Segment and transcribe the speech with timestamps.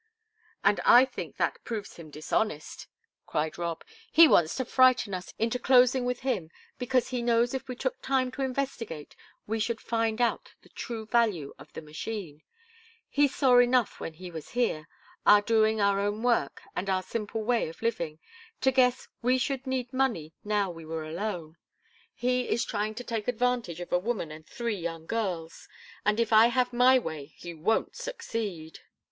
[0.63, 2.87] "And I think that proves him dishonest,"
[3.27, 3.83] cried Rob.
[4.11, 8.01] "He wants to frighten us into closing with him, because he knows if we took
[8.01, 12.41] time to investigate, we should find out the true value of the machine.
[13.09, 14.87] He saw enough when he was here
[15.27, 18.17] our doing our own work, and our simple way of living
[18.61, 21.57] to guess we should need money now we were alone.
[22.15, 25.67] He is trying to take advantage of a woman and three young girls,
[26.03, 28.79] and if I have my way, he won't succeed!